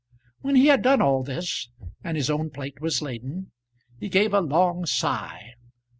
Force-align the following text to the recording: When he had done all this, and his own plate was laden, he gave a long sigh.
When 0.39 0.55
he 0.55 0.65
had 0.65 0.81
done 0.81 0.99
all 0.99 1.21
this, 1.21 1.69
and 2.03 2.17
his 2.17 2.31
own 2.31 2.49
plate 2.49 2.81
was 2.81 3.03
laden, 3.03 3.51
he 3.99 4.09
gave 4.09 4.33
a 4.33 4.41
long 4.41 4.87
sigh. 4.87 5.53